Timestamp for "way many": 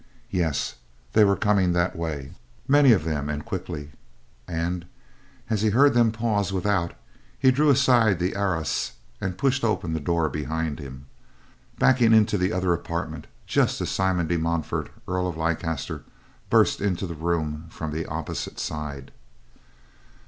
1.95-2.91